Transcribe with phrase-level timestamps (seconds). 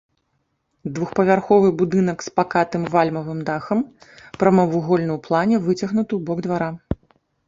[0.93, 3.83] Двухпавярховы будынак з пакатым вальмавым дахам,
[4.39, 6.71] прамавугольны ў плане, выцягнуты ў бок двара.